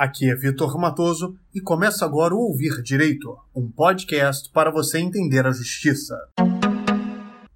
Aqui 0.00 0.30
é 0.30 0.34
Vitor 0.34 0.78
Matoso 0.78 1.36
e 1.54 1.60
começa 1.60 2.06
agora 2.06 2.34
o 2.34 2.38
Ouvir 2.38 2.80
Direito, 2.82 3.36
um 3.54 3.70
podcast 3.70 4.48
para 4.50 4.70
você 4.70 4.98
entender 4.98 5.46
a 5.46 5.52
justiça. 5.52 6.16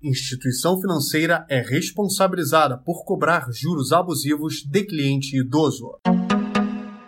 Instituição 0.03 0.78
financeira 0.78 1.46
é 1.49 1.62
responsabilizada 1.62 2.76
por 2.76 3.02
cobrar 3.07 3.46
juros 3.50 3.92
abusivos 3.92 4.62
de 4.62 4.84
cliente 4.84 5.38
idoso. 5.38 5.99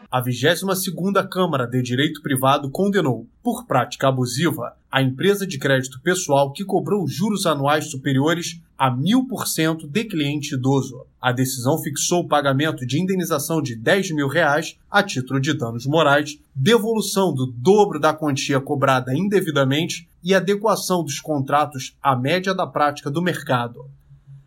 A 0.09 0.23
22ª 0.23 1.29
Câmara 1.29 1.67
de 1.67 1.83
Direito 1.83 2.23
Privado 2.23 2.71
condenou, 2.71 3.27
por 3.43 3.67
prática 3.67 4.07
abusiva, 4.07 4.77
a 4.91 5.03
empresa 5.03 5.45
de 5.45 5.59
crédito 5.59 6.01
pessoal 6.01 6.53
que 6.53 6.65
cobrou 6.65 7.09
juros 7.09 7.45
anuais 7.45 7.91
superiores 7.91 8.61
a 8.79 8.89
mil 8.89 9.27
por 9.27 9.49
cento 9.49 9.85
de 9.85 10.05
cliente 10.05 10.55
idoso. 10.55 11.05
A 11.21 11.33
decisão 11.33 11.77
fixou 11.83 12.21
o 12.21 12.29
pagamento 12.29 12.87
de 12.87 13.01
indenização 13.01 13.61
de 13.61 13.75
10 13.75 14.13
mil 14.13 14.29
reais 14.29 14.79
a 14.89 15.03
título 15.03 15.41
de 15.41 15.53
danos 15.53 15.87
morais, 15.87 16.39
devolução 16.55 17.35
do 17.35 17.47
dobro 17.47 17.99
da 17.99 18.15
quantia 18.15 18.61
cobrada 18.61 19.13
indevidamente 19.13 20.09
e 20.23 20.35
adequação 20.35 21.03
dos 21.03 21.19
contratos 21.19 21.97
à 22.01 22.15
média 22.15 22.55
da 22.55 22.67
prática 22.67 23.11
do 23.11 23.21
mercado. 23.21 23.87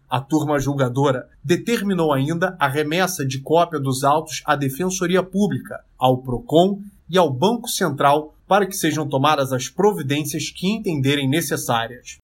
A 0.10 0.20
turma 0.20 0.58
julgadora 0.58 1.28
determinou 1.44 2.12
ainda 2.12 2.56
a 2.60 2.68
remessa 2.68 3.24
de 3.24 3.40
cópia 3.42 3.80
dos 3.80 4.04
autos 4.04 4.42
à 4.44 4.56
Defensoria 4.56 5.22
Pública, 5.22 5.84
ao 6.00 6.18
PROCON 6.18 6.82
e 7.08 7.16
ao 7.16 7.32
Banco 7.32 7.68
Central 7.68 8.34
para 8.48 8.66
que 8.66 8.76
sejam 8.76 9.08
tomadas 9.08 9.54
as 9.54 9.70
providências 9.70 10.50
que 10.50 10.68
entenderem 10.68 11.30
necessárias. 11.30 12.18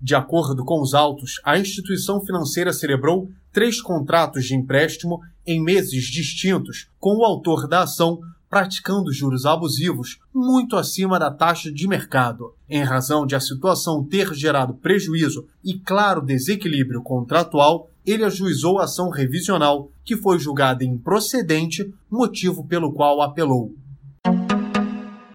De 0.00 0.14
acordo 0.14 0.64
com 0.64 0.80
os 0.80 0.94
autos, 0.94 1.40
a 1.44 1.58
instituição 1.58 2.24
financeira 2.24 2.72
celebrou 2.72 3.28
três 3.52 3.82
contratos 3.82 4.46
de 4.46 4.54
empréstimo 4.54 5.20
em 5.46 5.62
meses 5.62 6.04
distintos 6.04 6.88
com 6.98 7.18
o 7.18 7.24
autor 7.26 7.68
da 7.68 7.82
ação 7.82 8.18
praticando 8.52 9.10
juros 9.10 9.46
abusivos 9.46 10.18
muito 10.30 10.76
acima 10.76 11.18
da 11.18 11.30
taxa 11.30 11.72
de 11.72 11.88
mercado. 11.88 12.54
Em 12.68 12.82
razão 12.82 13.24
de 13.24 13.34
a 13.34 13.40
situação 13.40 14.04
ter 14.04 14.34
gerado 14.34 14.74
prejuízo 14.74 15.46
e 15.64 15.78
claro 15.78 16.20
desequilíbrio 16.20 17.02
contratual, 17.02 17.88
ele 18.04 18.22
ajuizou 18.22 18.78
a 18.78 18.84
ação 18.84 19.08
revisional, 19.08 19.90
que 20.04 20.18
foi 20.18 20.38
julgada 20.38 20.84
improcedente, 20.84 21.94
motivo 22.10 22.62
pelo 22.66 22.92
qual 22.92 23.22
apelou. 23.22 23.74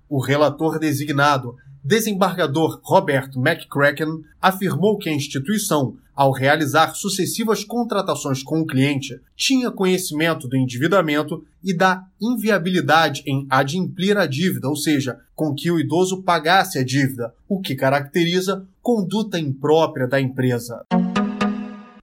O 0.07 0.19
relator 0.19 0.77
designado, 0.77 1.55
desembargador 1.83 2.79
Robert 2.83 3.31
McCracken, 3.35 4.21
afirmou 4.39 4.95
que 4.95 5.09
a 5.09 5.13
instituição 5.13 5.97
ao 6.17 6.31
realizar 6.31 6.95
sucessivas 6.95 7.63
contratações 7.63 8.41
com 8.41 8.59
o 8.59 8.65
cliente, 8.65 9.21
tinha 9.35 9.69
conhecimento 9.69 10.47
do 10.47 10.57
endividamento 10.57 11.45
e 11.63 11.77
da 11.77 12.03
inviabilidade 12.19 13.21
em 13.27 13.45
adimplir 13.51 14.17
a 14.17 14.25
dívida, 14.25 14.67
ou 14.67 14.75
seja, 14.75 15.19
com 15.35 15.53
que 15.53 15.69
o 15.69 15.79
idoso 15.79 16.23
pagasse 16.23 16.79
a 16.79 16.83
dívida, 16.83 17.31
o 17.47 17.61
que 17.61 17.75
caracteriza 17.75 18.65
conduta 18.81 19.37
imprópria 19.37 20.07
da 20.07 20.19
empresa. 20.19 20.83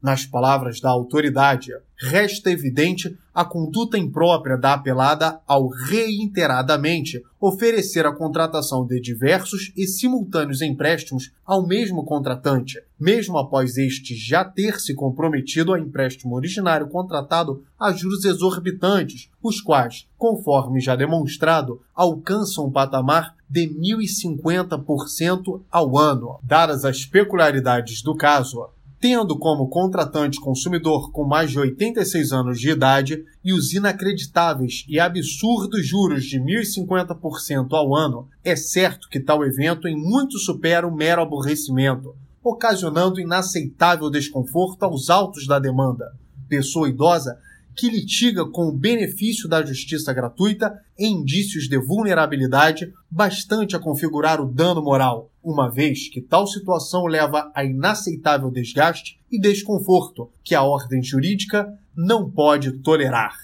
Nas 0.04 0.26
palavras 0.26 0.80
da 0.80 0.90
autoridade, 0.90 1.70
resta 1.96 2.50
evidente 2.50 3.16
a 3.34 3.42
conduta 3.42 3.96
imprópria 3.96 4.58
da 4.58 4.74
apelada 4.74 5.40
ao 5.46 5.66
reiteradamente 5.66 7.22
oferecer 7.40 8.04
a 8.04 8.12
contratação 8.14 8.86
de 8.86 9.00
diversos 9.00 9.72
e 9.74 9.86
simultâneos 9.86 10.60
empréstimos 10.60 11.32
ao 11.42 11.66
mesmo 11.66 12.04
contratante, 12.04 12.82
mesmo 13.00 13.38
após 13.38 13.78
este 13.78 14.14
já 14.14 14.44
ter 14.44 14.78
se 14.78 14.94
comprometido 14.94 15.72
ao 15.72 15.78
empréstimo 15.78 16.36
originário 16.36 16.86
contratado 16.88 17.64
a 17.80 17.90
juros 17.90 18.26
exorbitantes, 18.26 19.30
os 19.42 19.58
quais, 19.62 20.06
conforme 20.18 20.82
já 20.82 20.94
demonstrado, 20.94 21.80
alcançam 21.94 22.66
um 22.66 22.70
patamar 22.70 23.34
de 23.48 23.70
1.050% 23.70 25.62
ao 25.70 25.96
ano. 25.96 26.38
Dadas 26.42 26.84
as 26.84 27.06
peculiaridades 27.06 28.02
do 28.02 28.14
caso, 28.14 28.68
tendo 29.04 29.38
como 29.38 29.68
contratante 29.68 30.40
consumidor 30.40 31.12
com 31.12 31.24
mais 31.24 31.50
de 31.50 31.58
86 31.58 32.32
anos 32.32 32.58
de 32.58 32.70
idade 32.70 33.22
e 33.44 33.52
os 33.52 33.74
inacreditáveis 33.74 34.82
e 34.88 34.98
absurdos 34.98 35.86
juros 35.86 36.24
de 36.24 36.40
1.050% 36.40 37.66
ao 37.72 37.94
ano, 37.94 38.26
é 38.42 38.56
certo 38.56 39.06
que 39.10 39.20
tal 39.20 39.44
evento 39.44 39.86
em 39.86 39.94
muito 39.94 40.38
supera 40.38 40.88
o 40.88 40.96
mero 40.96 41.20
aborrecimento, 41.20 42.16
ocasionando 42.42 43.20
inaceitável 43.20 44.08
desconforto 44.08 44.84
aos 44.84 45.10
altos 45.10 45.46
da 45.46 45.58
demanda. 45.58 46.10
Pessoa 46.48 46.88
idosa 46.88 47.36
que 47.76 47.90
litiga 47.90 48.44
com 48.48 48.68
o 48.68 48.76
benefício 48.76 49.48
da 49.48 49.64
justiça 49.64 50.12
gratuita 50.12 50.72
indícios 50.98 51.68
de 51.68 51.78
vulnerabilidade 51.78 52.92
bastante 53.10 53.74
a 53.74 53.78
configurar 53.78 54.40
o 54.40 54.50
dano 54.50 54.82
moral, 54.82 55.30
uma 55.42 55.70
vez 55.70 56.08
que 56.08 56.20
tal 56.20 56.46
situação 56.46 57.06
leva 57.06 57.50
a 57.54 57.64
inaceitável 57.64 58.50
desgaste 58.50 59.18
e 59.30 59.40
desconforto 59.40 60.30
que 60.42 60.54
a 60.54 60.62
ordem 60.62 61.02
jurídica 61.02 61.66
não 61.96 62.30
pode 62.30 62.72
tolerar. 62.80 63.34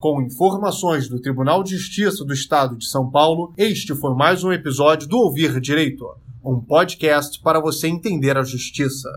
Com 0.00 0.20
informações 0.20 1.08
do 1.08 1.18
Tribunal 1.20 1.62
de 1.62 1.76
Justiça 1.76 2.24
do 2.24 2.34
Estado 2.34 2.76
de 2.76 2.86
São 2.86 3.10
Paulo, 3.10 3.54
este 3.56 3.94
foi 3.94 4.14
mais 4.14 4.44
um 4.44 4.52
episódio 4.52 5.08
do 5.08 5.16
Ouvir 5.16 5.58
Direito, 5.60 6.04
um 6.44 6.60
podcast 6.60 7.40
para 7.40 7.58
você 7.58 7.88
entender 7.88 8.36
a 8.36 8.42
justiça. 8.42 9.08